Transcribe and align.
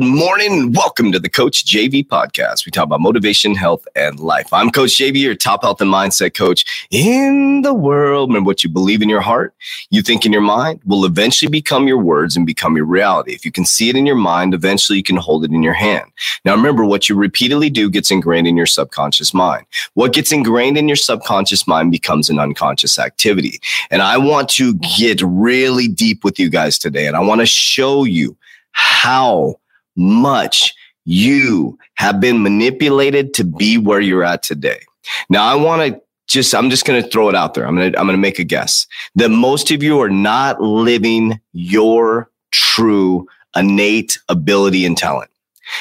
morning. 0.00 0.72
Welcome 0.72 1.12
to 1.12 1.18
the 1.18 1.28
Coach 1.28 1.64
JV 1.64 2.06
podcast. 2.06 2.66
We 2.66 2.72
talk 2.72 2.84
about 2.84 3.00
motivation, 3.00 3.54
health, 3.54 3.86
and 3.94 4.18
life. 4.20 4.52
I'm 4.52 4.70
Coach 4.70 4.90
JV, 4.90 5.20
your 5.20 5.34
top 5.34 5.62
health 5.62 5.80
and 5.80 5.92
mindset 5.92 6.34
coach 6.34 6.86
in 6.90 7.62
the 7.62 7.74
world. 7.74 8.30
Remember 8.30 8.46
what 8.46 8.64
you 8.64 8.70
believe 8.70 9.02
in 9.02 9.08
your 9.08 9.20
heart, 9.20 9.54
you 9.90 10.02
think 10.02 10.26
in 10.26 10.32
your 10.32 10.42
mind 10.42 10.80
will 10.84 11.04
eventually 11.04 11.50
become 11.50 11.88
your 11.88 11.98
words 11.98 12.36
and 12.36 12.46
become 12.46 12.76
your 12.76 12.84
reality. 12.84 13.32
If 13.32 13.44
you 13.44 13.52
can 13.52 13.64
see 13.64 13.88
it 13.88 13.96
in 13.96 14.06
your 14.06 14.16
mind, 14.16 14.54
eventually 14.54 14.98
you 14.98 15.04
can 15.04 15.16
hold 15.16 15.44
it 15.44 15.52
in 15.52 15.62
your 15.62 15.74
hand. 15.74 16.10
Now, 16.44 16.54
remember 16.54 16.84
what 16.84 17.08
you 17.08 17.14
repeatedly 17.14 17.70
do 17.70 17.90
gets 17.90 18.10
ingrained 18.10 18.46
in 18.46 18.56
your 18.56 18.66
subconscious 18.66 19.32
mind. 19.32 19.66
What 19.94 20.12
gets 20.12 20.32
ingrained 20.32 20.78
in 20.78 20.88
your 20.88 20.96
subconscious 20.96 21.66
mind 21.66 21.92
becomes 21.92 22.30
an 22.30 22.38
unconscious 22.38 22.98
activity. 22.98 23.60
And 23.90 24.02
I 24.02 24.18
want 24.18 24.48
to 24.50 24.74
get 24.98 25.22
really 25.22 25.88
deep 25.88 26.24
with 26.24 26.38
you 26.38 26.50
guys 26.50 26.78
today. 26.78 27.06
And 27.06 27.16
I 27.16 27.20
want 27.20 27.40
to 27.40 27.46
show 27.46 28.04
you 28.04 28.36
how 28.72 29.56
much 29.96 30.74
you 31.04 31.78
have 31.94 32.20
been 32.20 32.42
manipulated 32.42 33.32
to 33.34 33.44
be 33.44 33.78
where 33.78 34.00
you're 34.00 34.24
at 34.24 34.42
today. 34.42 34.80
Now, 35.28 35.44
I 35.44 35.54
want 35.54 35.82
to 35.82 36.00
just, 36.26 36.54
I'm 36.54 36.70
just 36.70 36.84
going 36.84 37.02
to 37.02 37.08
throw 37.08 37.28
it 37.28 37.36
out 37.36 37.54
there. 37.54 37.66
I'm 37.66 37.76
going 37.76 37.92
to, 37.92 37.98
I'm 37.98 38.06
going 38.06 38.16
to 38.16 38.20
make 38.20 38.38
a 38.38 38.44
guess 38.44 38.86
that 39.14 39.28
most 39.28 39.70
of 39.70 39.82
you 39.82 40.00
are 40.00 40.10
not 40.10 40.60
living 40.60 41.40
your 41.52 42.30
true 42.50 43.26
innate 43.54 44.18
ability 44.28 44.84
and 44.84 44.98
talent. 44.98 45.30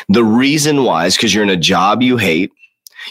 The 0.10 0.24
reason 0.24 0.84
why 0.84 1.08
is 1.08 1.16
because 1.16 1.34
you're 1.34 1.44
in 1.44 1.50
a 1.50 1.58
job 1.58 2.02
you 2.02 2.18
hate 2.18 2.52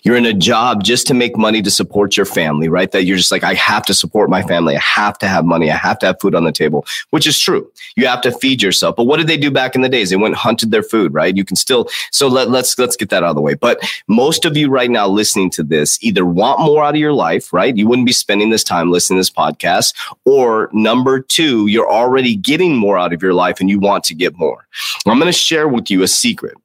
you're 0.03 0.17
in 0.17 0.27
a 0.27 0.35
job 0.35 0.83
just 0.83 1.07
to 1.07 1.15
make 1.15 1.37
money 1.37 1.63
to 1.63 1.71
support 1.71 2.17
your 2.17 2.27
family, 2.27 2.69
right? 2.69 2.91
That 2.91 3.05
you're 3.05 3.17
just 3.17 3.31
like, 3.31 3.45
I 3.45 3.55
have 3.55 3.85
to 3.87 3.95
support 3.95 4.29
my 4.29 4.43
family. 4.43 4.77
I 4.77 4.81
have 4.81 5.19
to 5.19 5.29
have 5.29 5.45
money. 5.45 5.71
I 5.71 5.77
have 5.77 5.99
to 6.01 6.07
have 6.07 6.21
food 6.21 6.35
on 6.35 6.45
the 6.45 6.53
table, 6.53 6.85
which 7.11 7.27
is 7.27 7.39
true. 7.39 7.71
You 7.97 8.07
have 8.07 8.21
to 8.23 8.33
feed 8.33 8.63
yourself. 8.63 8.97
But 8.97 9.05
what 9.05 9.19
did 9.19 9.27
they 9.27 9.37
do 9.37 9.51
back 9.51 9.75
in 9.75 9.83
the 9.83 9.89
days? 9.89 10.11
They 10.11 10.17
went 10.17 10.35
hunted 10.35 10.71
their 10.71 10.83
food, 10.83 11.15
right? 11.15 11.37
You 11.37 11.45
can 11.45 11.57
still, 11.57 11.89
so 12.11 12.29
let, 12.29 12.51
let's, 12.51 12.79
let's 12.79 12.97
get 12.97 13.11
that 13.11 13.23
out 13.23 13.31
of 13.31 13.37
the 13.37 13.43
way. 13.43 13.55
But 13.55 13.81
most 14.09 14.45
of 14.45 14.57
you 14.57 14.69
right 14.69 14.91
now 14.91 15.07
listening 15.07 15.51
to 15.51 15.63
this 15.63 16.03
either 16.03 16.25
want 16.25 16.61
more 16.61 16.85
out 16.85 16.95
of 16.95 17.01
your 17.01 17.13
life, 17.13 17.53
right? 17.53 17.77
You 17.77 17.87
wouldn't 17.87 18.07
be 18.07 18.13
spending 18.13 18.51
this 18.51 18.65
time 18.65 18.91
listening 18.91 19.19
to 19.19 19.21
this 19.21 19.31
podcast. 19.31 19.95
Or 20.25 20.71
number 20.73 21.21
two, 21.21 21.67
you're 21.67 21.91
already 21.91 22.37
getting 22.37 22.77
more 22.77 22.99
out 22.99 23.13
of 23.13 23.23
your 23.23 23.35
life 23.35 23.61
and 23.61 23.71
you 23.71 23.79
want 23.79 24.05
to 24.05 24.15
get 24.15 24.37
more. 24.37 24.67
I'm 25.07 25.19
going 25.19 25.27
to 25.27 25.33
share 25.33 25.69
with 25.69 25.91
you 25.91 26.03
a 26.03 26.09
secret. 26.09 26.57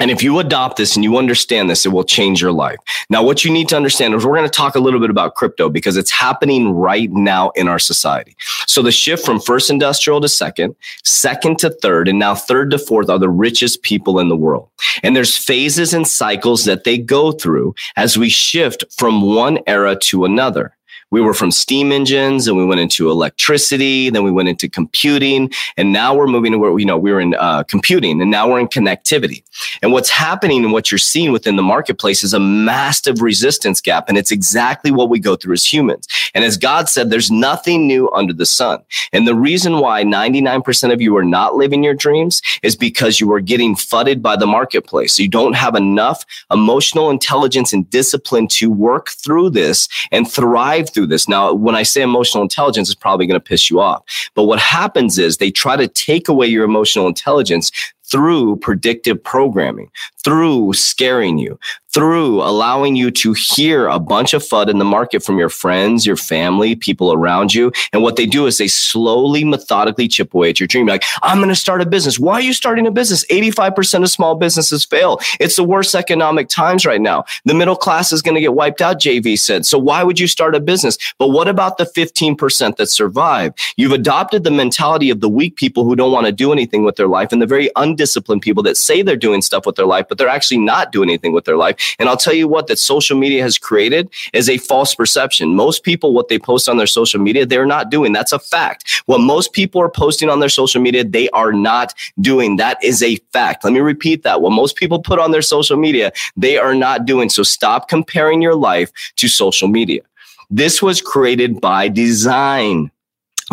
And 0.00 0.10
if 0.10 0.22
you 0.22 0.38
adopt 0.38 0.78
this 0.78 0.96
and 0.96 1.04
you 1.04 1.18
understand 1.18 1.68
this, 1.68 1.84
it 1.84 1.90
will 1.90 2.04
change 2.04 2.40
your 2.40 2.52
life. 2.52 2.78
Now, 3.10 3.22
what 3.22 3.44
you 3.44 3.52
need 3.52 3.68
to 3.68 3.76
understand 3.76 4.14
is 4.14 4.24
we're 4.24 4.36
going 4.36 4.48
to 4.48 4.50
talk 4.50 4.74
a 4.74 4.80
little 4.80 4.98
bit 4.98 5.10
about 5.10 5.34
crypto 5.34 5.68
because 5.68 5.98
it's 5.98 6.10
happening 6.10 6.70
right 6.70 7.10
now 7.12 7.50
in 7.50 7.68
our 7.68 7.78
society. 7.78 8.34
So 8.66 8.82
the 8.82 8.92
shift 8.92 9.24
from 9.24 9.40
first 9.40 9.68
industrial 9.68 10.22
to 10.22 10.28
second, 10.28 10.74
second 11.04 11.58
to 11.58 11.70
third, 11.70 12.08
and 12.08 12.18
now 12.18 12.34
third 12.34 12.70
to 12.70 12.78
fourth 12.78 13.10
are 13.10 13.18
the 13.18 13.28
richest 13.28 13.82
people 13.82 14.18
in 14.18 14.30
the 14.30 14.36
world. 14.36 14.70
And 15.02 15.14
there's 15.14 15.36
phases 15.36 15.92
and 15.92 16.08
cycles 16.08 16.64
that 16.64 16.84
they 16.84 16.96
go 16.96 17.32
through 17.32 17.74
as 17.96 18.16
we 18.16 18.30
shift 18.30 18.84
from 18.96 19.34
one 19.34 19.58
era 19.66 19.96
to 19.96 20.24
another 20.24 20.74
we 21.10 21.20
were 21.20 21.34
from 21.34 21.50
steam 21.50 21.92
engines 21.92 22.46
and 22.46 22.56
we 22.56 22.64
went 22.64 22.80
into 22.80 23.10
electricity, 23.10 24.10
then 24.10 24.22
we 24.22 24.30
went 24.30 24.48
into 24.48 24.68
computing, 24.68 25.50
and 25.76 25.92
now 25.92 26.14
we're 26.14 26.26
moving 26.26 26.52
to 26.52 26.58
where, 26.58 26.78
you 26.78 26.86
know, 26.86 26.98
we 26.98 27.12
were 27.12 27.20
in 27.20 27.34
uh, 27.34 27.62
computing 27.64 28.20
and 28.20 28.30
now 28.30 28.48
we're 28.48 28.60
in 28.60 28.68
connectivity. 28.68 29.42
And 29.82 29.92
what's 29.92 30.10
happening 30.10 30.64
and 30.64 30.72
what 30.72 30.90
you're 30.90 30.98
seeing 30.98 31.32
within 31.32 31.56
the 31.56 31.62
marketplace 31.62 32.22
is 32.22 32.32
a 32.32 32.40
massive 32.40 33.20
resistance 33.20 33.80
gap. 33.80 34.08
And 34.08 34.16
it's 34.16 34.30
exactly 34.30 34.90
what 34.90 35.08
we 35.08 35.18
go 35.18 35.36
through 35.36 35.54
as 35.54 35.70
humans. 35.70 36.06
And 36.34 36.44
as 36.44 36.56
God 36.56 36.88
said, 36.88 37.10
there's 37.10 37.30
nothing 37.30 37.86
new 37.86 38.10
under 38.10 38.32
the 38.32 38.46
sun. 38.46 38.82
And 39.12 39.26
the 39.26 39.34
reason 39.34 39.78
why 39.78 40.04
99% 40.04 40.92
of 40.92 41.00
you 41.00 41.16
are 41.16 41.24
not 41.24 41.56
living 41.56 41.82
your 41.82 41.94
dreams 41.94 42.42
is 42.62 42.76
because 42.76 43.20
you 43.20 43.32
are 43.32 43.40
getting 43.40 43.74
fudded 43.74 44.22
by 44.22 44.36
the 44.36 44.46
marketplace. 44.46 45.14
So 45.16 45.22
you 45.22 45.28
don't 45.28 45.54
have 45.54 45.74
enough 45.74 46.24
emotional 46.50 47.10
intelligence 47.10 47.72
and 47.72 47.88
discipline 47.90 48.48
to 48.48 48.70
work 48.70 49.10
through 49.10 49.50
this 49.50 49.88
and 50.12 50.30
thrive 50.30 50.90
through 50.90 50.99
through 51.00 51.06
this. 51.06 51.28
Now, 51.28 51.54
when 51.54 51.74
I 51.74 51.82
say 51.82 52.02
emotional 52.02 52.42
intelligence, 52.42 52.90
it's 52.90 52.94
probably 52.94 53.26
going 53.26 53.40
to 53.40 53.44
piss 53.44 53.70
you 53.70 53.80
off. 53.80 54.02
But 54.34 54.44
what 54.44 54.58
happens 54.58 55.18
is 55.18 55.38
they 55.38 55.50
try 55.50 55.76
to 55.76 55.88
take 55.88 56.28
away 56.28 56.46
your 56.46 56.64
emotional 56.64 57.06
intelligence 57.06 57.72
through 58.04 58.56
predictive 58.56 59.22
programming, 59.22 59.90
through 60.24 60.72
scaring 60.74 61.38
you, 61.38 61.58
through 61.92 62.40
allowing 62.42 62.94
you 62.94 63.10
to 63.10 63.34
hear 63.36 63.88
a 63.88 63.98
bunch 63.98 64.32
of 64.32 64.42
FUD 64.42 64.68
in 64.68 64.78
the 64.78 64.84
market 64.84 65.22
from 65.22 65.38
your 65.38 65.48
friends, 65.48 66.06
your 66.06 66.16
family, 66.16 66.76
people 66.76 67.12
around 67.12 67.52
you. 67.52 67.72
And 67.92 68.02
what 68.02 68.16
they 68.16 68.26
do 68.26 68.46
is 68.46 68.58
they 68.58 68.68
slowly, 68.68 69.44
methodically 69.44 70.06
chip 70.06 70.32
away 70.32 70.50
at 70.50 70.60
your 70.60 70.66
dream. 70.66 70.86
Like, 70.86 71.04
I'm 71.22 71.38
going 71.38 71.48
to 71.48 71.56
start 71.56 71.80
a 71.80 71.86
business. 71.86 72.18
Why 72.18 72.34
are 72.34 72.40
you 72.40 72.52
starting 72.52 72.86
a 72.86 72.90
business? 72.90 73.24
85% 73.26 74.02
of 74.02 74.10
small 74.10 74.36
businesses 74.36 74.84
fail. 74.84 75.18
It's 75.40 75.56
the 75.56 75.64
worst 75.64 75.94
economic 75.94 76.48
times 76.48 76.86
right 76.86 77.00
now. 77.00 77.24
The 77.44 77.54
middle 77.54 77.76
class 77.76 78.12
is 78.12 78.22
going 78.22 78.36
to 78.36 78.40
get 78.40 78.54
wiped 78.54 78.80
out, 78.80 79.00
JV 79.00 79.38
said. 79.38 79.66
So 79.66 79.78
why 79.78 80.04
would 80.04 80.20
you 80.20 80.28
start 80.28 80.54
a 80.54 80.60
business? 80.60 80.96
But 81.18 81.28
what 81.28 81.48
about 81.48 81.78
the 81.78 81.84
15% 81.84 82.76
that 82.76 82.86
survive? 82.86 83.52
You've 83.76 83.92
adopted 83.92 84.44
the 84.44 84.50
mentality 84.50 85.10
of 85.10 85.20
the 85.20 85.28
weak 85.28 85.56
people 85.56 85.84
who 85.84 85.96
don't 85.96 86.12
want 86.12 86.26
to 86.26 86.32
do 86.32 86.52
anything 86.52 86.84
with 86.84 86.96
their 86.96 87.08
life 87.08 87.32
and 87.32 87.42
the 87.42 87.46
very 87.46 87.70
undisciplined 87.74 88.42
people 88.42 88.62
that 88.62 88.76
say 88.76 89.02
they're 89.02 89.16
doing 89.16 89.42
stuff 89.42 89.66
with 89.66 89.76
their 89.76 89.86
life, 89.86 90.06
but 90.10 90.18
they're 90.18 90.28
actually 90.28 90.58
not 90.58 90.92
doing 90.92 91.08
anything 91.08 91.32
with 91.32 91.46
their 91.46 91.56
life. 91.56 91.94
And 91.98 92.08
I'll 92.08 92.18
tell 92.18 92.34
you 92.34 92.46
what, 92.46 92.66
that 92.66 92.78
social 92.78 93.16
media 93.16 93.42
has 93.42 93.56
created 93.56 94.10
is 94.34 94.50
a 94.50 94.58
false 94.58 94.94
perception. 94.94 95.54
Most 95.54 95.84
people, 95.84 96.12
what 96.12 96.28
they 96.28 96.38
post 96.38 96.68
on 96.68 96.76
their 96.76 96.86
social 96.86 97.20
media, 97.20 97.46
they're 97.46 97.64
not 97.64 97.90
doing. 97.90 98.12
That's 98.12 98.32
a 98.32 98.38
fact. 98.38 99.02
What 99.06 99.20
most 99.20 99.54
people 99.54 99.80
are 99.80 99.88
posting 99.88 100.28
on 100.28 100.40
their 100.40 100.50
social 100.50 100.82
media, 100.82 101.04
they 101.04 101.30
are 101.30 101.52
not 101.52 101.94
doing. 102.20 102.56
That 102.56 102.82
is 102.84 103.02
a 103.02 103.16
fact. 103.32 103.64
Let 103.64 103.72
me 103.72 103.80
repeat 103.80 104.24
that. 104.24 104.42
What 104.42 104.50
most 104.50 104.76
people 104.76 105.00
put 105.00 105.18
on 105.18 105.30
their 105.30 105.42
social 105.42 105.78
media, 105.78 106.12
they 106.36 106.58
are 106.58 106.74
not 106.74 107.06
doing. 107.06 107.30
So 107.30 107.42
stop 107.42 107.88
comparing 107.88 108.42
your 108.42 108.56
life 108.56 108.90
to 109.16 109.28
social 109.28 109.68
media. 109.68 110.02
This 110.50 110.82
was 110.82 111.00
created 111.00 111.60
by 111.60 111.88
design 111.88 112.90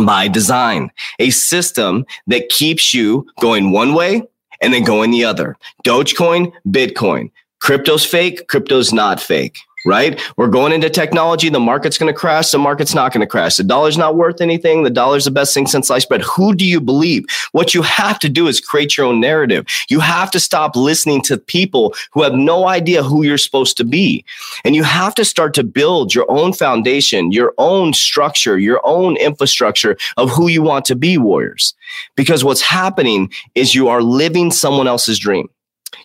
by 0.06 0.28
design, 0.28 0.92
a 1.20 1.32
system 1.32 2.06
that 2.28 2.50
keeps 2.50 2.94
you 2.94 3.26
going 3.40 3.72
one 3.72 3.94
way 3.94 4.22
and 4.62 4.74
then 4.74 4.84
going 4.84 5.12
the 5.12 5.26
other. 5.26 5.58
Dogecoin, 5.86 6.52
Bitcoin. 6.68 7.32
Crypto's 7.60 8.06
fake, 8.06 8.48
crypto's 8.48 8.94
not 8.94 9.20
fake 9.20 9.58
right? 9.88 10.22
We're 10.38 10.50
going 10.50 10.74
into 10.74 10.90
technology. 10.90 11.50
The 11.50 11.60
market's 11.60 11.98
going 11.98 12.14
to 12.14 12.20
crash. 12.20 12.52
The 12.52 12.58
market's 12.58 12.94
not 12.94 13.14
going 13.14 13.22
to 13.22 13.28
crash. 13.28 13.58
The 13.58 13.64
dollar's 13.64 13.98
not 13.98 14.16
worth 14.16 14.42
anything. 14.42 14.84
The 14.84 14.90
dollar's 14.90 15.26
the 15.26 15.32
best 15.32 15.54
thing 15.54 15.66
since 15.66 15.88
sliced 15.88 16.10
bread. 16.10 16.22
Who 16.22 16.54
do 16.54 16.66
you 16.66 16.82
believe? 16.82 17.26
What 17.54 17.74
you 17.74 17.82
have 17.84 18.20
to 18.20 18.30
do 18.30 18.48
is 18.48 18.60
create 18.60 18.98
your 18.98 19.06
own 19.06 19.20
narrative. 19.20 19.66
You 19.90 20.00
have 20.00 20.30
to 20.32 20.40
stop 20.40 20.76
listening 20.76 21.22
to 21.24 21.38
people 21.38 21.96
who 22.12 22.24
have 22.24 22.34
no 22.34 22.68
idea 22.68 23.04
who 23.04 23.24
you're 23.24 23.38
supposed 23.38 23.78
to 23.78 23.86
be. 23.86 24.26
And 24.66 24.76
you 24.76 24.84
have 24.84 25.16
to 25.16 25.26
start 25.26 25.54
to 25.56 25.64
build 25.64 26.14
your 26.14 26.30
own 26.30 26.54
foundation, 26.54 27.32
your 27.32 27.54
own 27.58 27.94
structure, 27.94 28.58
your 28.58 28.82
own 28.84 29.16
infrastructure 29.18 29.98
of 30.18 30.30
who 30.30 30.48
you 30.48 30.62
want 30.62 30.86
to 30.86 30.96
be, 30.96 31.18
warriors. 31.18 31.74
Because 32.16 32.44
what's 32.44 32.62
happening 32.62 33.32
is 33.56 33.76
you 33.76 33.88
are 33.88 34.02
living 34.02 34.52
someone 34.52 34.88
else's 34.88 35.20
dream. 35.20 35.50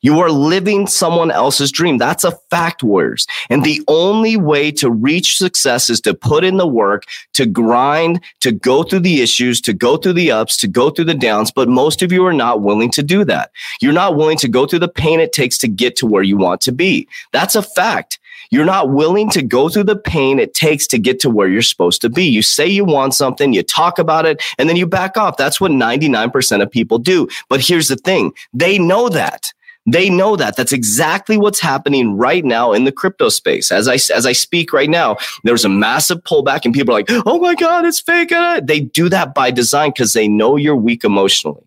You 0.02 0.18
are 0.20 0.30
living 0.30 0.86
someone 0.86 1.30
else's 1.30 1.70
dream. 1.72 1.96
That's 1.96 2.24
a 2.24 2.32
fact, 2.50 2.82
warriors. 2.82 3.26
And 3.48 3.64
the 3.64 3.80
only 3.86 4.36
way 4.36 4.72
to 4.72 4.90
reach 4.90 5.38
success 5.38 5.88
is 5.88 6.00
to 6.02 6.12
put 6.12 6.44
in 6.44 6.56
the 6.56 6.66
work, 6.66 7.04
to 7.34 7.46
grind, 7.46 8.20
to 8.40 8.52
go 8.52 8.82
through 8.82 9.00
the 9.00 9.22
issues, 9.22 9.60
to 9.62 9.72
go 9.72 9.96
through 9.96 10.14
the 10.14 10.32
ups, 10.32 10.56
to 10.58 10.68
go 10.68 10.90
through 10.90 11.06
the 11.06 11.14
downs. 11.14 11.52
But 11.52 11.68
most 11.68 12.02
of 12.02 12.12
you 12.12 12.26
are 12.26 12.32
not 12.32 12.62
willing 12.62 12.90
to 12.90 13.02
do 13.02 13.24
that. 13.24 13.52
You're 13.80 13.92
not 13.92 14.16
willing 14.16 14.38
to 14.38 14.48
go 14.48 14.66
through 14.66 14.80
the 14.80 14.88
pain 14.88 15.20
it 15.20 15.32
takes 15.32 15.56
to 15.58 15.68
get 15.68 15.96
to 15.96 16.06
where 16.06 16.22
you 16.22 16.36
want 16.36 16.60
to 16.62 16.72
be. 16.72 17.06
That's 17.32 17.54
a 17.54 17.62
fact. 17.62 18.18
You're 18.50 18.66
not 18.66 18.90
willing 18.90 19.30
to 19.30 19.42
go 19.42 19.68
through 19.68 19.84
the 19.84 19.96
pain 19.96 20.38
it 20.38 20.52
takes 20.52 20.86
to 20.88 20.98
get 20.98 21.20
to 21.20 21.30
where 21.30 21.48
you're 21.48 21.62
supposed 21.62 22.02
to 22.02 22.10
be. 22.10 22.24
You 22.24 22.42
say 22.42 22.66
you 22.66 22.84
want 22.84 23.14
something, 23.14 23.54
you 23.54 23.62
talk 23.62 23.98
about 23.98 24.26
it, 24.26 24.42
and 24.58 24.68
then 24.68 24.76
you 24.76 24.86
back 24.86 25.16
off. 25.16 25.38
That's 25.38 25.60
what 25.60 25.70
99% 25.70 26.60
of 26.62 26.70
people 26.70 26.98
do. 26.98 27.28
But 27.48 27.60
here's 27.60 27.88
the 27.88 27.96
thing 27.96 28.32
they 28.52 28.78
know 28.78 29.08
that. 29.08 29.52
They 29.86 30.08
know 30.08 30.36
that. 30.36 30.56
That's 30.56 30.72
exactly 30.72 31.36
what's 31.36 31.60
happening 31.60 32.16
right 32.16 32.44
now 32.44 32.72
in 32.72 32.84
the 32.84 32.92
crypto 32.92 33.28
space. 33.28 33.72
As 33.72 33.88
I 33.88 33.94
as 34.14 34.26
I 34.26 34.32
speak 34.32 34.72
right 34.72 34.88
now, 34.88 35.16
there's 35.42 35.64
a 35.64 35.68
massive 35.68 36.18
pullback, 36.22 36.64
and 36.64 36.72
people 36.72 36.94
are 36.94 36.98
like, 36.98 37.10
"Oh 37.26 37.40
my 37.40 37.54
god, 37.56 37.84
it's 37.84 38.00
fake!" 38.00 38.30
Uh, 38.30 38.60
they 38.62 38.80
do 38.80 39.08
that 39.08 39.34
by 39.34 39.50
design 39.50 39.90
because 39.90 40.12
they 40.12 40.28
know 40.28 40.56
you're 40.56 40.76
weak 40.76 41.02
emotionally. 41.04 41.66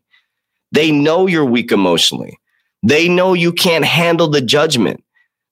They 0.71 0.91
know 0.91 1.27
you're 1.27 1.45
weak 1.45 1.71
emotionally. 1.71 2.39
They 2.83 3.09
know 3.09 3.33
you 3.33 3.51
can't 3.51 3.85
handle 3.85 4.27
the 4.27 4.41
judgment. 4.41 5.03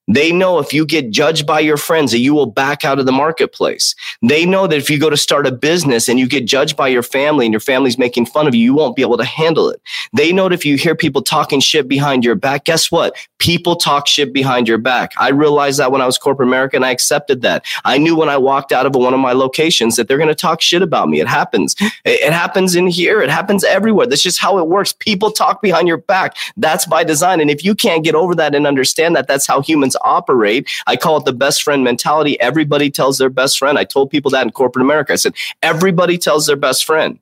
They 0.06 0.32
know 0.32 0.58
if 0.58 0.72
you 0.72 0.84
get 0.84 1.10
judged 1.10 1.46
by 1.46 1.60
your 1.60 1.76
friends 1.76 2.12
that 2.12 2.18
you 2.18 2.34
will 2.34 2.46
back 2.46 2.84
out 2.84 2.98
of 2.98 3.06
the 3.06 3.12
marketplace. 3.12 3.94
They 4.22 4.44
know 4.44 4.66
that 4.66 4.76
if 4.76 4.90
you 4.90 4.98
go 4.98 5.08
to 5.08 5.16
start 5.16 5.46
a 5.46 5.52
business 5.52 6.08
and 6.08 6.18
you 6.18 6.28
get 6.28 6.44
judged 6.44 6.76
by 6.76 6.88
your 6.88 7.02
family 7.02 7.46
and 7.46 7.52
your 7.52 7.60
family's 7.60 7.96
making 7.96 8.26
fun 8.26 8.46
of 8.46 8.54
you, 8.54 8.62
you 8.62 8.74
won't 8.74 8.96
be 8.96 9.02
able 9.02 9.16
to 9.16 9.24
handle 9.24 9.70
it. 9.70 9.80
They 10.12 10.32
know 10.32 10.48
that 10.48 10.54
if 10.54 10.64
you 10.64 10.76
hear 10.76 10.94
people 10.94 11.22
talking 11.22 11.60
shit 11.60 11.88
behind 11.88 12.24
your 12.24 12.34
back, 12.34 12.64
guess 12.64 12.90
what? 12.90 13.16
People 13.44 13.76
talk 13.76 14.06
shit 14.06 14.32
behind 14.32 14.66
your 14.66 14.78
back. 14.78 15.12
I 15.18 15.28
realized 15.28 15.78
that 15.78 15.92
when 15.92 16.00
I 16.00 16.06
was 16.06 16.16
corporate 16.16 16.48
America 16.48 16.76
and 16.76 16.84
I 16.86 16.90
accepted 16.90 17.42
that. 17.42 17.62
I 17.84 17.98
knew 17.98 18.16
when 18.16 18.30
I 18.30 18.38
walked 18.38 18.72
out 18.72 18.86
of 18.86 18.94
one 18.94 19.12
of 19.12 19.20
my 19.20 19.34
locations 19.34 19.96
that 19.96 20.08
they're 20.08 20.16
going 20.16 20.28
to 20.28 20.34
talk 20.34 20.62
shit 20.62 20.80
about 20.80 21.10
me. 21.10 21.20
It 21.20 21.28
happens. 21.28 21.76
It 22.06 22.32
happens 22.32 22.74
in 22.74 22.86
here. 22.86 23.20
It 23.20 23.28
happens 23.28 23.62
everywhere. 23.62 24.06
That's 24.06 24.22
just 24.22 24.40
how 24.40 24.56
it 24.56 24.68
works. 24.68 24.94
People 24.94 25.30
talk 25.30 25.60
behind 25.60 25.88
your 25.88 25.98
back. 25.98 26.38
That's 26.56 26.86
by 26.86 27.04
design. 27.04 27.38
And 27.38 27.50
if 27.50 27.62
you 27.62 27.74
can't 27.74 28.02
get 28.02 28.14
over 28.14 28.34
that 28.34 28.54
and 28.54 28.66
understand 28.66 29.14
that, 29.14 29.28
that's 29.28 29.46
how 29.46 29.60
humans 29.60 29.94
operate. 30.00 30.66
I 30.86 30.96
call 30.96 31.18
it 31.18 31.26
the 31.26 31.34
best 31.34 31.62
friend 31.62 31.84
mentality. 31.84 32.40
Everybody 32.40 32.90
tells 32.90 33.18
their 33.18 33.28
best 33.28 33.58
friend. 33.58 33.78
I 33.78 33.84
told 33.84 34.08
people 34.08 34.30
that 34.30 34.46
in 34.46 34.52
corporate 34.52 34.86
America. 34.86 35.12
I 35.12 35.16
said, 35.16 35.34
everybody 35.62 36.16
tells 36.16 36.46
their 36.46 36.56
best 36.56 36.86
friend. 36.86 37.18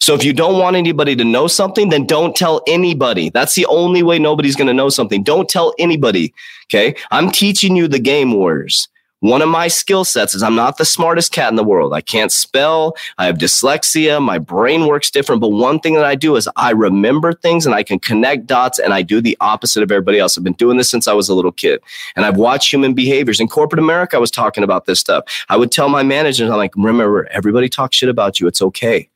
So 0.00 0.14
if 0.14 0.24
you 0.24 0.32
don't 0.32 0.58
want 0.58 0.76
anybody 0.76 1.16
to 1.16 1.24
know 1.24 1.46
something, 1.46 1.88
then 1.88 2.06
don't 2.06 2.34
tell 2.34 2.62
anybody. 2.66 3.30
That's 3.30 3.54
the 3.54 3.66
only 3.66 4.02
way 4.02 4.18
nobody's 4.18 4.56
going 4.56 4.68
to 4.68 4.74
know 4.74 4.88
something. 4.88 5.22
Don't 5.22 5.48
tell 5.48 5.74
anybody. 5.78 6.32
Okay. 6.66 6.94
I'm 7.10 7.30
teaching 7.30 7.76
you 7.76 7.88
the 7.88 7.98
game 7.98 8.32
warriors. 8.32 8.88
One 9.20 9.42
of 9.42 9.48
my 9.48 9.66
skill 9.66 10.04
sets 10.04 10.32
is 10.32 10.44
I'm 10.44 10.54
not 10.54 10.78
the 10.78 10.84
smartest 10.84 11.32
cat 11.32 11.50
in 11.50 11.56
the 11.56 11.64
world. 11.64 11.92
I 11.92 12.00
can't 12.00 12.30
spell. 12.30 12.96
I 13.18 13.26
have 13.26 13.36
dyslexia. 13.36 14.22
My 14.22 14.38
brain 14.38 14.86
works 14.86 15.10
different. 15.10 15.40
But 15.40 15.48
one 15.48 15.80
thing 15.80 15.94
that 15.94 16.04
I 16.04 16.14
do 16.14 16.36
is 16.36 16.48
I 16.54 16.70
remember 16.70 17.32
things 17.32 17.66
and 17.66 17.74
I 17.74 17.82
can 17.82 17.98
connect 17.98 18.46
dots 18.46 18.78
and 18.78 18.94
I 18.94 19.02
do 19.02 19.20
the 19.20 19.36
opposite 19.40 19.82
of 19.82 19.90
everybody 19.90 20.20
else. 20.20 20.38
I've 20.38 20.44
been 20.44 20.52
doing 20.52 20.76
this 20.76 20.88
since 20.88 21.08
I 21.08 21.14
was 21.14 21.28
a 21.28 21.34
little 21.34 21.50
kid 21.50 21.80
and 22.14 22.24
I've 22.24 22.36
watched 22.36 22.72
human 22.72 22.94
behaviors. 22.94 23.40
In 23.40 23.48
corporate 23.48 23.80
America, 23.80 24.16
I 24.16 24.20
was 24.20 24.30
talking 24.30 24.62
about 24.62 24.86
this 24.86 25.00
stuff. 25.00 25.24
I 25.48 25.56
would 25.56 25.72
tell 25.72 25.88
my 25.88 26.04
managers, 26.04 26.48
I'm 26.48 26.56
like, 26.56 26.76
remember, 26.76 27.26
everybody 27.32 27.68
talks 27.68 27.96
shit 27.96 28.08
about 28.08 28.38
you. 28.38 28.46
It's 28.46 28.62
okay. 28.62 29.08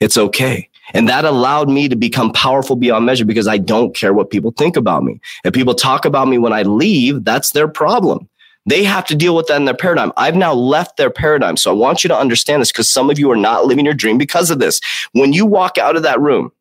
It's 0.00 0.18
okay. 0.18 0.68
And 0.94 1.08
that 1.08 1.24
allowed 1.24 1.68
me 1.68 1.88
to 1.88 1.96
become 1.96 2.32
powerful 2.32 2.76
beyond 2.76 3.06
measure 3.06 3.24
because 3.24 3.48
I 3.48 3.58
don't 3.58 3.94
care 3.94 4.14
what 4.14 4.30
people 4.30 4.52
think 4.52 4.76
about 4.76 5.02
me. 5.02 5.20
If 5.44 5.52
people 5.52 5.74
talk 5.74 6.04
about 6.04 6.28
me 6.28 6.38
when 6.38 6.52
I 6.52 6.62
leave, 6.62 7.24
that's 7.24 7.50
their 7.50 7.66
problem. 7.66 8.28
They 8.66 8.82
have 8.84 9.06
to 9.06 9.14
deal 9.14 9.34
with 9.36 9.46
that 9.46 9.56
in 9.56 9.64
their 9.64 9.74
paradigm. 9.74 10.12
I've 10.16 10.36
now 10.36 10.52
left 10.52 10.96
their 10.96 11.10
paradigm. 11.10 11.56
So 11.56 11.70
I 11.70 11.74
want 11.74 12.02
you 12.02 12.08
to 12.08 12.18
understand 12.18 12.60
this 12.60 12.72
because 12.72 12.88
some 12.88 13.10
of 13.10 13.18
you 13.18 13.30
are 13.30 13.36
not 13.36 13.66
living 13.66 13.84
your 13.84 13.94
dream 13.94 14.18
because 14.18 14.50
of 14.50 14.58
this. 14.58 14.80
When 15.12 15.32
you 15.32 15.46
walk 15.46 15.78
out 15.78 15.96
of 15.96 16.02
that 16.02 16.20
room, 16.20 16.52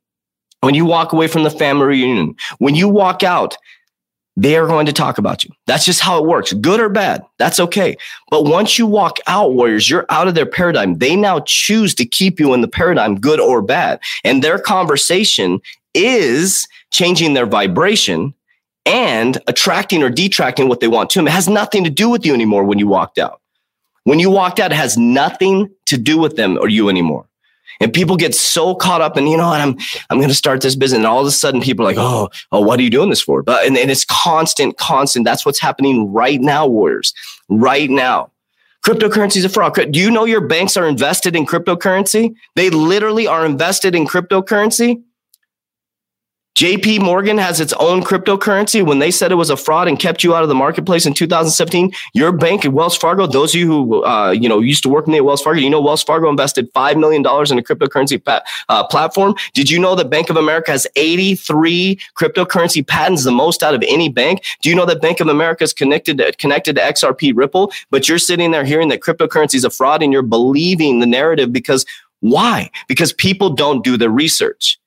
when 0.61 0.75
you 0.75 0.85
walk 0.85 1.13
away 1.13 1.27
from 1.27 1.43
the 1.43 1.49
family 1.49 1.85
reunion, 1.85 2.35
when 2.59 2.75
you 2.75 2.89
walk 2.89 3.23
out, 3.23 3.57
they 4.37 4.57
are 4.57 4.67
going 4.67 4.85
to 4.85 4.93
talk 4.93 5.17
about 5.17 5.43
you. 5.43 5.51
That's 5.65 5.85
just 5.85 6.01
how 6.01 6.17
it 6.21 6.27
works, 6.27 6.53
good 6.53 6.79
or 6.79 6.89
bad. 6.89 7.23
That's 7.37 7.59
okay. 7.59 7.95
But 8.29 8.43
once 8.43 8.77
you 8.77 8.85
walk 8.85 9.17
out, 9.27 9.53
warriors, 9.53 9.89
you're 9.89 10.05
out 10.09 10.27
of 10.27 10.35
their 10.35 10.45
paradigm. 10.45 10.95
They 10.95 11.15
now 11.15 11.39
choose 11.41 11.95
to 11.95 12.05
keep 12.05 12.39
you 12.39 12.53
in 12.53 12.61
the 12.61 12.67
paradigm, 12.67 13.19
good 13.19 13.39
or 13.39 13.61
bad. 13.61 13.99
And 14.23 14.43
their 14.43 14.59
conversation 14.59 15.61
is 15.93 16.67
changing 16.91 17.33
their 17.33 17.45
vibration 17.45 18.33
and 18.85 19.39
attracting 19.47 20.03
or 20.03 20.09
detracting 20.09 20.67
what 20.67 20.79
they 20.79 20.87
want 20.87 21.09
to 21.11 21.19
them. 21.19 21.27
It 21.27 21.31
has 21.31 21.47
nothing 21.47 21.83
to 21.85 21.89
do 21.89 22.09
with 22.09 22.25
you 22.25 22.33
anymore 22.33 22.65
when 22.65 22.77
you 22.77 22.87
walked 22.87 23.17
out. 23.17 23.41
When 24.03 24.19
you 24.19 24.29
walked 24.29 24.59
out, 24.59 24.71
it 24.71 24.75
has 24.75 24.97
nothing 24.97 25.69
to 25.87 25.97
do 25.97 26.17
with 26.19 26.35
them 26.35 26.57
or 26.59 26.67
you 26.67 26.89
anymore. 26.89 27.25
And 27.79 27.93
people 27.93 28.15
get 28.15 28.33
so 28.33 28.75
caught 28.75 29.01
up 29.01 29.17
in, 29.17 29.27
you 29.27 29.37
know 29.37 29.47
what, 29.47 29.61
I'm 29.61 29.77
I'm 30.09 30.21
gonna 30.21 30.33
start 30.33 30.61
this 30.61 30.75
business. 30.75 30.97
And 30.97 31.07
all 31.07 31.21
of 31.21 31.27
a 31.27 31.31
sudden 31.31 31.61
people 31.61 31.85
are 31.85 31.89
like, 31.89 31.97
oh, 31.97 32.29
oh, 32.51 32.61
what 32.61 32.79
are 32.79 32.83
you 32.83 32.89
doing 32.89 33.09
this 33.09 33.21
for? 33.21 33.43
But 33.43 33.65
and, 33.65 33.77
and 33.77 33.91
it's 33.91 34.05
constant, 34.05 34.77
constant. 34.77 35.25
That's 35.25 35.45
what's 35.45 35.59
happening 35.59 36.11
right 36.11 36.39
now, 36.41 36.67
warriors. 36.67 37.13
Right 37.49 37.89
now. 37.89 38.31
Cryptocurrency 38.85 39.37
is 39.37 39.45
a 39.45 39.49
fraud. 39.49 39.73
Do 39.91 39.99
you 39.99 40.11
know 40.11 40.25
your 40.25 40.41
banks 40.41 40.77
are 40.77 40.87
invested 40.87 41.35
in 41.35 41.47
cryptocurrency? 41.47 42.35
They 42.55 42.69
literally 42.69 43.25
are 43.25 43.43
invested 43.43 43.95
in 43.95 44.05
cryptocurrency. 44.05 45.01
JP 46.55 47.01
Morgan 47.01 47.37
has 47.37 47.59
its 47.59 47.73
own 47.73 48.01
cryptocurrency. 48.01 48.81
When 48.81 48.99
they 48.99 49.11
said 49.11 49.29
it 49.29 49.35
was 49.35 49.49
a 49.49 49.57
fraud 49.57 49.89
and 49.89 49.99
kept 49.99 50.23
you 50.23 50.33
out 50.33 50.41
of 50.41 50.47
the 50.47 50.55
marketplace 50.55 51.05
in 51.05 51.13
2017, 51.13 51.91
your 52.13 52.31
bank 52.31 52.63
at 52.63 52.71
Wells 52.71 52.95
Fargo, 52.95 53.27
those 53.27 53.53
of 53.53 53.59
you 53.59 53.67
who 53.67 54.05
uh, 54.05 54.31
you 54.31 54.47
know 54.47 54.61
used 54.61 54.81
to 54.83 54.89
work 54.89 55.05
me 55.05 55.17
at 55.17 55.25
Wells 55.25 55.41
Fargo, 55.41 55.59
you 55.59 55.69
know 55.69 55.81
Wells 55.81 56.01
Fargo 56.01 56.29
invested 56.29 56.69
five 56.73 56.95
million 56.95 57.21
dollars 57.21 57.51
in 57.51 57.59
a 57.59 57.61
cryptocurrency 57.61 58.23
pa- 58.23 58.41
uh, 58.69 58.87
platform. 58.87 59.35
Did 59.53 59.69
you 59.69 59.79
know 59.79 59.95
that 59.95 60.09
Bank 60.09 60.29
of 60.29 60.37
America 60.37 60.71
has 60.71 60.87
83 60.95 61.99
cryptocurrency 62.17 62.87
patents, 62.87 63.25
the 63.25 63.31
most 63.31 63.61
out 63.61 63.73
of 63.73 63.83
any 63.85 64.07
bank? 64.07 64.41
Do 64.61 64.69
you 64.69 64.75
know 64.75 64.85
that 64.85 65.01
Bank 65.01 65.19
of 65.19 65.27
America 65.27 65.65
is 65.65 65.73
connected 65.73 66.19
to, 66.19 66.31
connected 66.37 66.77
to 66.77 66.81
XRP 66.81 67.35
Ripple? 67.35 67.73
But 67.89 68.07
you're 68.07 68.17
sitting 68.17 68.51
there 68.51 68.63
hearing 68.63 68.87
that 68.89 69.01
cryptocurrency 69.01 69.55
is 69.55 69.65
a 69.65 69.69
fraud, 69.69 70.01
and 70.01 70.13
you're 70.13 70.21
believing 70.21 71.01
the 71.01 71.05
narrative 71.05 71.51
because 71.51 71.85
why? 72.21 72.71
Because 72.87 73.11
people 73.11 73.49
don't 73.49 73.83
do 73.83 73.97
the 73.97 74.09
research. 74.09 74.79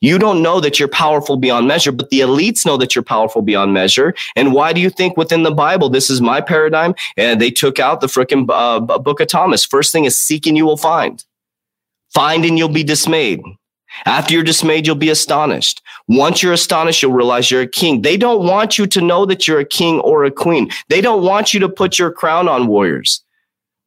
You 0.00 0.18
don't 0.18 0.42
know 0.42 0.60
that 0.60 0.78
you're 0.78 0.88
powerful 0.88 1.36
beyond 1.36 1.66
measure, 1.66 1.92
but 1.92 2.10
the 2.10 2.20
elites 2.20 2.64
know 2.66 2.76
that 2.76 2.94
you're 2.94 3.04
powerful 3.04 3.42
beyond 3.42 3.72
measure. 3.72 4.14
And 4.34 4.52
why 4.52 4.72
do 4.72 4.80
you 4.80 4.90
think 4.90 5.16
within 5.16 5.42
the 5.42 5.50
Bible, 5.50 5.88
this 5.88 6.10
is 6.10 6.20
my 6.20 6.40
paradigm? 6.40 6.94
And 7.16 7.40
they 7.40 7.50
took 7.50 7.78
out 7.78 8.00
the 8.00 8.06
freaking 8.06 8.46
uh, 8.48 8.98
book 8.98 9.20
of 9.20 9.28
Thomas. 9.28 9.64
First 9.64 9.92
thing 9.92 10.04
is 10.04 10.16
seeking, 10.16 10.56
you 10.56 10.66
will 10.66 10.76
find. 10.76 11.24
Find 12.12 12.44
and 12.44 12.58
you'll 12.58 12.68
be 12.68 12.84
dismayed. 12.84 13.40
After 14.04 14.34
you're 14.34 14.42
dismayed, 14.42 14.86
you'll 14.86 14.96
be 14.96 15.08
astonished. 15.08 15.82
Once 16.06 16.42
you're 16.42 16.52
astonished, 16.52 17.02
you'll 17.02 17.12
realize 17.12 17.50
you're 17.50 17.62
a 17.62 17.66
king. 17.66 18.02
They 18.02 18.16
don't 18.16 18.46
want 18.46 18.78
you 18.78 18.86
to 18.86 19.00
know 19.00 19.24
that 19.26 19.48
you're 19.48 19.60
a 19.60 19.64
king 19.64 20.00
or 20.00 20.24
a 20.24 20.30
queen. 20.30 20.70
They 20.88 21.00
don't 21.00 21.22
want 21.22 21.54
you 21.54 21.60
to 21.60 21.68
put 21.68 21.98
your 21.98 22.10
crown 22.10 22.48
on 22.48 22.66
warriors. 22.66 23.22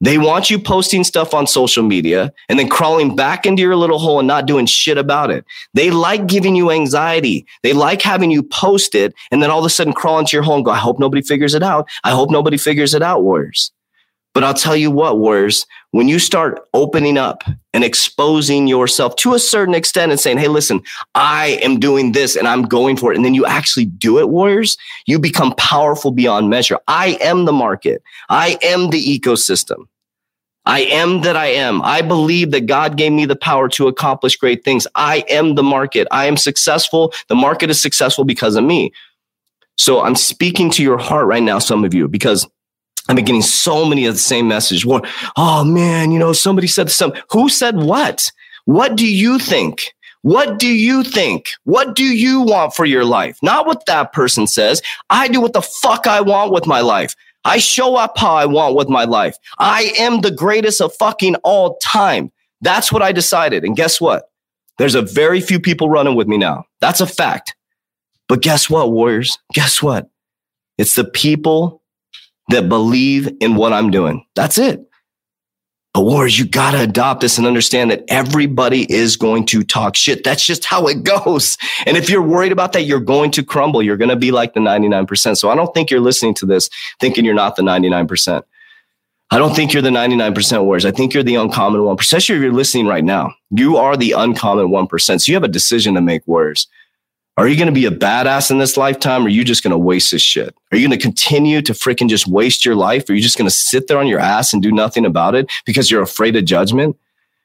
They 0.01 0.18
want 0.18 0.50
you 0.50 0.60
posting 0.60 1.04
stuff 1.04 1.34
on 1.34 1.46
social 1.46 1.84
media 1.84 2.31
and 2.48 2.57
then 2.57 2.69
crawling 2.69 3.16
back 3.16 3.46
into 3.46 3.62
your 3.62 3.75
little 3.75 4.00
hole 4.00 4.19
and 4.19 4.28
not 4.28 4.46
doing 4.46 4.66
shit 4.66 4.98
about 4.98 5.30
it. 5.30 5.46
They 5.74 5.92
like 5.92 6.25
giving 6.25 6.56
you 6.56 6.72
anxiety. 6.72 7.46
They 7.63 7.74
like 7.74 8.01
having 8.01 8.31
you 8.31 8.44
post 8.44 8.96
it 8.96 9.13
and 9.31 9.44
then 9.44 9.51
all 9.51 9.60
of 9.60 9.66
a 9.66 9.69
sudden 9.69 9.94
crawl 9.94 10.19
into 10.19 10.38
your 10.38 10.44
hole 10.44 10.56
and 10.56 10.66
go, 10.66 10.72
I 10.72 10.78
hope 10.78 11.00
nobody 11.00 11.22
figures 11.22 11.54
it 11.54 11.63
out. 11.63 11.90
I 12.04 12.12
hope 12.12 12.31
nobody 12.31 12.57
figures 12.57 12.94
it 12.94 13.01
out, 13.01 13.24
Warriors. 13.24 13.72
But 14.34 14.44
I'll 14.44 14.54
tell 14.54 14.76
you 14.76 14.92
what, 14.92 15.18
Warriors, 15.18 15.66
when 15.92 16.08
you 16.08 16.20
start 16.20 16.62
opening 16.74 17.18
up 17.18 17.44
and 17.74 17.84
exposing 17.84 18.68
yourself 18.68 19.16
to 19.18 19.34
a 19.34 19.40
certain 19.40 19.74
extent 19.74 20.12
and 20.12 20.20
saying, 20.20 20.38
Hey, 20.38 20.48
listen, 20.48 20.81
I 21.16 21.60
am 21.64 21.80
doing 21.80 22.12
this 22.12 22.36
and 22.36 22.48
I'm 22.48 22.64
going 22.64 22.96
for 22.96 23.12
it. 23.12 23.16
And 23.16 23.26
then 23.26 23.34
you 23.34 23.46
actually 23.46 23.86
do 23.86 24.20
it, 24.20 24.30
Warriors, 24.30 24.78
you 25.08 25.20
become 25.20 25.54
powerful 25.58 26.12
beyond 26.12 26.50
measure. 26.50 26.80
I 26.88 27.18
am 27.22 27.46
the 27.46 27.54
market. 27.54 28.04
I 28.30 28.58
am 28.62 28.92
the 28.92 29.20
ecosystem. 29.20 29.88
I 30.66 30.82
am 30.82 31.22
that 31.22 31.36
I 31.36 31.48
am. 31.48 31.82
I 31.82 32.02
believe 32.02 32.52
that 32.52 32.68
God 32.68 32.96
gave 32.96 33.12
me 33.12 33.25
the 33.25 33.36
power 33.36 33.68
to 33.70 33.88
accomplish 33.88 34.38
great 34.38 34.63
things. 34.63 34.86
I 34.94 35.24
am 35.27 35.56
the 35.56 35.63
market. 35.63 36.08
I 36.12 36.25
am 36.25 36.38
successful. 36.38 37.12
The 37.27 37.36
market 37.36 37.72
is 37.72 37.82
successful 37.82 38.24
because 38.24 38.56
of 38.56 38.63
me. 38.63 38.92
So 39.77 40.01
I'm 40.01 40.15
speaking 40.15 40.70
to 40.72 40.84
your 40.84 41.00
heart 41.00 41.25
right 41.25 41.42
now, 41.42 41.58
some 41.58 41.84
of 41.86 41.94
you, 41.96 42.08
because 42.08 42.48
I've 43.10 43.16
been 43.16 43.25
getting 43.25 43.42
so 43.42 43.86
many 43.86 44.06
of 44.06 44.13
the 44.13 44.20
same 44.20 44.48
message. 44.48 44.86
Oh 45.36 45.63
man, 45.63 46.12
you 46.12 46.20
know, 46.20 46.32
somebody 46.32 46.68
said 46.68 46.92
something. 46.92 47.20
Who 47.32 47.50
said 47.50 47.78
what? 47.78 48.32
What 48.66 48.96
do 48.96 49.08
you 49.08 49.39
think? 49.39 49.82
What 50.22 50.60
do 50.60 50.68
you 50.68 51.04
think? 51.04 51.48
What 51.63 51.96
do 51.96 52.04
you 52.04 52.42
want 52.42 52.75
for 52.75 52.86
your 52.86 53.06
life? 53.06 53.39
Not 53.42 53.66
what 53.66 53.88
that 53.88 54.13
person 54.13 54.46
says. 54.46 54.84
I 55.10 55.28
do 55.28 55.42
what 55.42 55.54
the 55.54 55.62
fuck 55.62 56.06
I 56.06 56.22
want 56.22 56.51
with 56.51 56.68
my 56.68 56.82
life. 56.82 57.16
I 57.46 57.58
show 57.58 57.96
up 57.96 58.16
how 58.16 58.36
I 58.36 58.46
want 58.46 58.75
with 58.75 58.89
my 58.89 59.06
life. 59.06 59.38
I 59.58 59.92
am 59.98 60.22
the 60.22 60.30
greatest 60.30 60.80
of 60.80 60.94
fucking 60.94 61.36
all 61.38 61.78
time. 61.78 62.32
That's 62.62 62.92
what 62.92 63.01
I 63.01 63.12
decided. 63.12 63.63
And 63.63 63.75
guess 63.75 64.00
what? 64.00 64.30
There's 64.78 64.94
a 64.94 65.01
very 65.01 65.42
few 65.42 65.60
people 65.60 65.89
running 65.89 66.16
with 66.16 66.28
me 66.28 66.38
now. 66.38 66.66
That's 66.80 67.01
a 67.01 67.08
fact. 67.08 67.56
But 68.28 68.42
guess 68.42 68.70
what, 68.70 68.92
warriors? 68.92 69.39
Guess 69.54 69.82
what? 69.82 70.10
It's 70.78 70.94
the 70.96 71.06
people 71.06 71.78
that 72.50 72.70
believe 72.70 73.29
in 73.39 73.56
what 73.56 73.74
I'm 73.74 73.91
doing. 73.91 74.25
That's 74.36 74.58
it. 74.58 74.86
But 75.94 76.01
warriors, 76.01 76.38
you 76.38 76.48
got 76.48 76.72
to 76.72 76.82
adopt 76.82 77.22
this 77.22 77.39
and 77.39 77.48
understand 77.48 77.89
that 77.89 78.03
everybody 78.10 78.91
is 78.91 79.18
going 79.18 79.46
to 79.48 79.63
talk 79.63 79.96
shit. 79.96 80.24
That's 80.24 80.46
just 80.46 80.65
how 80.65 80.88
it 80.88 81.03
goes. 81.25 81.58
And 81.86 81.98
if 81.98 82.10
you're 82.10 82.22
worried 82.22 82.51
about 82.51 82.74
that, 82.74 82.84
you're 82.84 83.00
going 83.00 83.32
to 83.32 83.44
crumble. 83.44 83.82
You're 83.82 83.98
going 83.98 84.10
to 84.10 84.15
be 84.15 84.32
like 84.32 84.53
the 84.53 84.60
99%. 84.60 85.38
So 85.38 85.50
I 85.50 85.56
don't 85.56 85.74
think 85.74 85.89
you're 85.89 86.00
listening 86.00 86.36
to 86.36 86.46
this 86.46 86.70
thinking 87.00 87.25
you're 87.25 87.34
not 87.34 87.56
the 87.56 87.63
99%. 87.63 88.44
I 89.32 89.38
don't 89.38 89.56
think 89.56 89.74
you're 89.74 89.84
the 89.84 89.89
99% 89.89 90.63
warriors. 90.63 90.86
I 90.86 90.91
think 90.91 91.13
you're 91.13 91.24
the 91.24 91.36
uncommon 91.36 91.82
1%. 91.82 92.00
Especially 92.00 92.36
if 92.36 92.41
you're 92.41 92.51
listening 92.51 92.88
right 92.88 93.03
now. 93.03 93.34
You 93.51 93.77
are 93.77 93.96
the 93.96 94.13
uncommon 94.13 94.70
1%. 94.70 95.22
So 95.22 95.29
you 95.29 95.36
have 95.36 95.44
a 95.44 95.48
decision 95.48 95.96
to 95.96 96.01
make, 96.01 96.27
warriors. 96.27 96.68
Are 97.39 97.48
you 97.48 97.55
going 97.55 97.67
to 97.67 97.72
be 97.72 97.86
a 97.86 97.89
badass 97.89 98.51
in 98.51 98.58
this 98.58 98.75
lifetime? 98.75 99.22
Or 99.22 99.27
are 99.27 99.29
you 99.29 99.46
just 99.46 99.63
going 99.63 99.72
to 99.72 99.77
waste 99.77 100.12
this 100.12 100.22
shit? 100.22 100.53
Are 100.74 100.77
you 100.77 100.86
going 100.86 101.00
to 101.00 101.01
continue 101.01 101.62
to 101.62 101.72
freaking 101.72 102.10
just 102.10 102.27
waste 102.27 102.65
your 102.65 102.75
life? 102.75 103.10
Are 103.10 103.13
you 103.13 103.22
just 103.22 103.38
going 103.38 103.50
to 103.50 103.55
sit 103.55 103.88
there 103.88 103.98
on 103.98 104.08
your 104.08 104.19
ass 104.19 104.51
and 104.51 104.62
do 104.62 104.74
nothing 104.74 105.05
about 105.05 105.36
it 105.36 105.50
because 105.65 105.89
you're 105.89 106.01
afraid 106.01 106.36
of 106.36 106.43
judgment? 106.43 106.98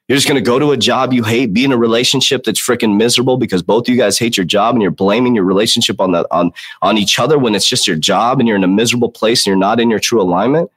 You're 0.09 0.17
just 0.17 0.27
going 0.27 0.35
to 0.35 0.45
go 0.45 0.59
to 0.59 0.71
a 0.71 0.77
job 0.77 1.13
you 1.13 1.23
hate, 1.23 1.53
be 1.53 1.63
in 1.63 1.71
a 1.71 1.77
relationship 1.77 2.43
that's 2.43 2.59
freaking 2.59 2.97
miserable 2.97 3.37
because 3.37 3.63
both 3.63 3.87
of 3.87 3.95
you 3.95 3.97
guys 3.97 4.19
hate 4.19 4.35
your 4.35 4.45
job 4.45 4.75
and 4.75 4.81
you're 4.81 4.91
blaming 4.91 5.33
your 5.33 5.45
relationship 5.45 6.01
on 6.01 6.11
the 6.11 6.27
on 6.29 6.51
on 6.81 6.97
each 6.97 7.17
other 7.17 7.39
when 7.39 7.55
it's 7.55 7.67
just 7.67 7.87
your 7.87 7.95
job 7.95 8.41
and 8.41 8.49
you're 8.49 8.57
in 8.57 8.65
a 8.65 8.67
miserable 8.67 9.09
place 9.09 9.43
and 9.43 9.47
you're 9.47 9.55
not 9.55 9.79
in 9.79 9.89
your 9.89 9.99
true 9.99 10.21
alignment. 10.21 10.69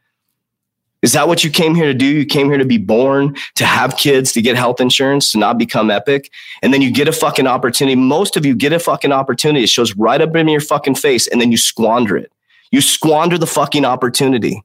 Is 1.03 1.13
that 1.13 1.29
what 1.29 1.45
you 1.45 1.51
came 1.51 1.75
here 1.75 1.87
to 1.87 1.95
do? 1.95 2.07
You 2.07 2.27
came 2.27 2.49
here 2.49 2.59
to 2.59 2.65
be 2.65 2.79
born, 2.79 3.37
to 3.55 3.65
have 3.65 3.97
kids, 3.97 4.33
to 4.33 4.43
get 4.43 4.57
health 4.57 4.81
insurance, 4.81 5.31
to 5.33 5.39
not 5.39 5.57
become 5.57 5.91
epic. 5.91 6.31
And 6.61 6.75
then 6.75 6.83
you 6.83 6.91
get 6.91 7.07
a 7.07 7.13
fucking 7.13 7.47
opportunity. 7.47 7.95
Most 7.95 8.37
of 8.37 8.45
you 8.45 8.55
get 8.55 8.73
a 8.73 8.81
fucking 8.81 9.13
opportunity. 9.13 9.63
It 9.63 9.69
shows 9.69 9.95
right 9.95 10.21
up 10.21 10.35
in 10.35 10.49
your 10.49 10.61
fucking 10.61 10.97
face 10.97 11.29
and 11.29 11.41
then 11.41 11.53
you 11.53 11.59
squander 11.59 12.17
it. 12.17 12.33
You 12.73 12.81
squander 12.81 13.39
the 13.39 13.47
fucking 13.47 13.85
opportunity. 13.85 14.63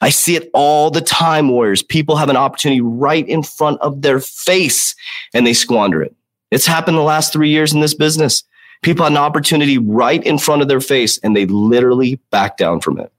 I 0.00 0.10
see 0.10 0.36
it 0.36 0.50
all 0.52 0.90
the 0.90 1.00
time, 1.00 1.48
Warriors. 1.48 1.82
People 1.82 2.16
have 2.16 2.28
an 2.28 2.36
opportunity 2.36 2.80
right 2.80 3.26
in 3.26 3.42
front 3.42 3.80
of 3.80 4.02
their 4.02 4.20
face 4.20 4.96
and 5.32 5.46
they 5.46 5.54
squander 5.54 6.02
it. 6.02 6.14
It's 6.50 6.66
happened 6.66 6.96
the 6.98 7.02
last 7.02 7.32
three 7.32 7.50
years 7.50 7.72
in 7.72 7.80
this 7.80 7.94
business. 7.94 8.42
People 8.82 9.04
had 9.04 9.12
an 9.12 9.18
opportunity 9.18 9.78
right 9.78 10.22
in 10.24 10.36
front 10.36 10.62
of 10.62 10.68
their 10.68 10.80
face 10.80 11.18
and 11.18 11.34
they 11.34 11.46
literally 11.46 12.16
back 12.30 12.56
down 12.56 12.80
from 12.80 12.98
it. 12.98 13.12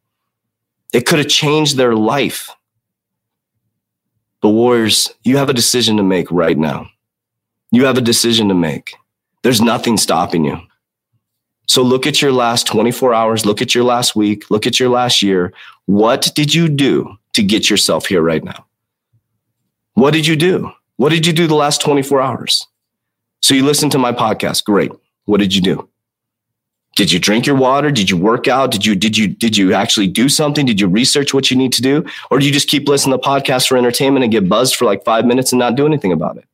It 0.95 1.05
could 1.05 1.19
have 1.19 1.27
changed 1.27 1.75
their 1.75 1.93
life. 1.93 2.49
But, 4.39 4.51
Warriors, 4.51 5.13
you 5.25 5.35
have 5.35 5.49
a 5.49 5.53
decision 5.53 5.97
to 5.97 6.03
make 6.03 6.31
right 6.31 6.57
now. 6.57 6.87
You 7.69 7.83
have 7.83 7.97
a 7.97 8.01
decision 8.01 8.47
to 8.47 8.53
make. 8.53 8.95
There's 9.43 9.59
nothing 9.59 9.97
stopping 9.97 10.45
you. 10.45 10.57
So 11.67 11.81
look 11.81 12.07
at 12.07 12.21
your 12.21 12.31
last 12.31 12.65
24 12.67 13.13
hours, 13.13 13.45
look 13.45 13.61
at 13.61 13.75
your 13.75 13.83
last 13.83 14.15
week, 14.15 14.49
look 14.49 14.65
at 14.65 14.79
your 14.79 14.87
last 14.87 15.21
year. 15.21 15.51
What 15.85 16.31
did 16.33 16.55
you 16.55 16.69
do 16.69 17.17
to 17.33 17.43
get 17.43 17.69
yourself 17.69 18.05
here 18.05 18.21
right 18.21 18.43
now? 18.43 18.65
What 19.95 20.13
did 20.13 20.25
you 20.25 20.37
do? 20.37 20.71
What 20.95 21.09
did 21.09 21.27
you 21.27 21.33
do 21.33 21.45
the 21.45 21.55
last 21.55 21.81
24 21.81 22.21
hours? 22.21 22.65
So 23.41 23.53
you 23.53 23.65
listened 23.65 23.91
to 23.91 23.97
my 23.97 24.13
podcast. 24.13 24.63
Great. 24.63 24.93
What 25.25 25.41
did 25.41 25.53
you 25.53 25.61
do? 25.61 25.89
Did 26.95 27.11
you 27.11 27.19
drink 27.19 27.45
your 27.45 27.57
water? 27.57 27.91
Did 27.91 28.09
you 28.09 28.15
work 28.15 28.47
out? 28.47 28.71
Did 28.71 28.85
you 28.85 28.95
did 28.95 29.17
you 29.17 29.27
did 29.27 29.57
you 29.57 29.73
actually 29.73 30.07
do 30.07 30.29
something? 30.29 30.65
Did 30.65 30.79
you 30.79 30.87
research 30.87 31.33
what 31.33 31.51
you 31.51 31.57
need 31.57 31.73
to 31.73 31.81
do? 31.81 32.05
Or 32.31 32.39
do 32.39 32.45
you 32.45 32.53
just 32.53 32.69
keep 32.69 32.87
listening 32.87 33.19
to 33.19 33.27
podcasts 33.27 33.67
for 33.67 33.77
entertainment 33.77 34.23
and 34.23 34.31
get 34.31 34.47
buzzed 34.47 34.75
for 34.75 34.85
like 34.85 35.03
five 35.03 35.25
minutes 35.25 35.51
and 35.51 35.59
not 35.59 35.75
do 35.75 35.85
anything 35.85 36.13
about 36.13 36.37
it? 36.37 36.45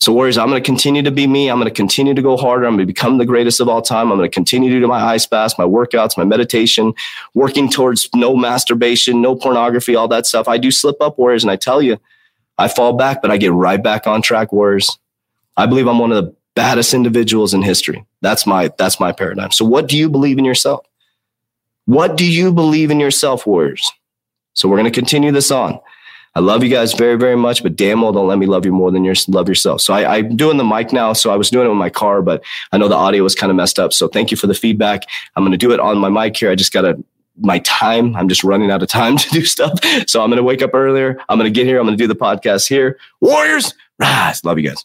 So, 0.00 0.12
Warriors, 0.12 0.36
I'm 0.36 0.50
going 0.50 0.62
to 0.62 0.66
continue 0.66 1.00
to 1.00 1.10
be 1.10 1.26
me. 1.26 1.48
I'm 1.48 1.56
going 1.56 1.66
to 1.66 1.74
continue 1.74 2.12
to 2.12 2.20
go 2.20 2.36
harder. 2.36 2.66
I'm 2.66 2.72
going 2.72 2.86
to 2.86 2.86
become 2.86 3.16
the 3.16 3.24
greatest 3.24 3.58
of 3.58 3.70
all 3.70 3.80
time. 3.80 4.12
I'm 4.12 4.18
going 4.18 4.28
to 4.28 4.34
continue 4.34 4.68
to 4.70 4.78
do 4.78 4.86
my 4.86 5.02
ice 5.02 5.26
baths, 5.26 5.56
my 5.56 5.64
workouts, 5.64 6.18
my 6.18 6.24
meditation, 6.24 6.92
working 7.32 7.70
towards 7.70 8.10
no 8.14 8.36
masturbation, 8.36 9.22
no 9.22 9.34
pornography, 9.34 9.96
all 9.96 10.08
that 10.08 10.26
stuff. 10.26 10.46
I 10.46 10.58
do 10.58 10.70
slip 10.70 10.96
up, 11.00 11.16
Warriors, 11.16 11.42
and 11.42 11.50
I 11.50 11.56
tell 11.56 11.80
you, 11.80 11.98
I 12.58 12.68
fall 12.68 12.92
back, 12.92 13.22
but 13.22 13.30
I 13.30 13.38
get 13.38 13.52
right 13.52 13.82
back 13.82 14.06
on 14.06 14.20
track, 14.20 14.52
Warriors. 14.52 14.98
I 15.56 15.64
believe 15.64 15.88
I'm 15.88 15.98
one 15.98 16.12
of 16.12 16.22
the 16.22 16.34
baddest 16.54 16.92
individuals 16.92 17.54
in 17.54 17.62
history. 17.62 18.04
That's 18.24 18.46
my 18.46 18.72
that's 18.78 18.98
my 18.98 19.12
paradigm. 19.12 19.50
So, 19.52 19.64
what 19.64 19.86
do 19.86 19.96
you 19.96 20.08
believe 20.08 20.38
in 20.38 20.44
yourself? 20.44 20.86
What 21.84 22.16
do 22.16 22.24
you 22.24 22.52
believe 22.52 22.90
in 22.90 22.98
yourself, 22.98 23.46
Warriors? 23.46 23.90
So, 24.54 24.68
we're 24.68 24.78
going 24.78 24.90
to 24.90 24.98
continue 24.98 25.30
this 25.30 25.50
on. 25.50 25.78
I 26.36 26.40
love 26.40 26.64
you 26.64 26.68
guys 26.68 26.94
very, 26.94 27.16
very 27.16 27.36
much, 27.36 27.62
but 27.62 27.76
damn 27.76 28.02
well 28.02 28.10
don't 28.10 28.26
let 28.26 28.38
me 28.38 28.46
love 28.46 28.66
you 28.66 28.72
more 28.72 28.90
than 28.90 29.04
you 29.04 29.14
love 29.28 29.48
yourself. 29.48 29.80
So 29.80 29.94
I, 29.94 30.16
I'm 30.16 30.36
doing 30.36 30.56
the 30.56 30.64
mic 30.64 30.92
now. 30.92 31.12
So 31.12 31.30
I 31.30 31.36
was 31.36 31.48
doing 31.48 31.66
it 31.66 31.68
with 31.68 31.78
my 31.78 31.90
car, 31.90 32.22
but 32.22 32.42
I 32.72 32.78
know 32.78 32.88
the 32.88 32.96
audio 32.96 33.22
was 33.22 33.36
kind 33.36 33.50
of 33.50 33.56
messed 33.56 33.78
up. 33.78 33.92
So 33.92 34.08
thank 34.08 34.32
you 34.32 34.36
for 34.36 34.48
the 34.48 34.54
feedback. 34.54 35.04
I'm 35.36 35.44
going 35.44 35.52
to 35.52 35.58
do 35.58 35.72
it 35.72 35.78
on 35.78 35.98
my 35.98 36.08
mic 36.08 36.36
here. 36.36 36.50
I 36.50 36.56
just 36.56 36.72
got 36.72 36.82
to 36.82 37.04
my 37.38 37.60
time. 37.60 38.16
I'm 38.16 38.28
just 38.28 38.42
running 38.42 38.70
out 38.72 38.82
of 38.82 38.88
time 38.88 39.16
to 39.18 39.30
do 39.30 39.44
stuff. 39.44 39.78
So 40.08 40.22
I'm 40.22 40.30
going 40.30 40.38
to 40.38 40.42
wake 40.42 40.62
up 40.62 40.74
earlier. 40.74 41.20
I'm 41.28 41.38
going 41.38 41.52
to 41.52 41.56
get 41.56 41.66
here. 41.66 41.78
I'm 41.78 41.86
going 41.86 41.96
to 41.96 42.02
do 42.02 42.08
the 42.08 42.16
podcast 42.16 42.68
here. 42.68 42.98
Warriors, 43.20 43.72
rise. 44.00 44.44
Love 44.44 44.58
you 44.58 44.68
guys. 44.68 44.84